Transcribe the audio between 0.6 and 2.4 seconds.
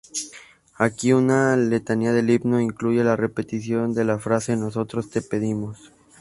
Aquí una "letanía del